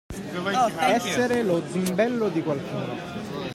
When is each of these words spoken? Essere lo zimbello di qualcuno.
Essere 0.79 1.43
lo 1.43 1.61
zimbello 1.67 2.29
di 2.29 2.41
qualcuno. 2.41 3.49